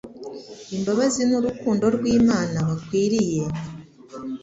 [0.75, 3.43] imbabazi, n’urukundo rw’Imana, bakwiriye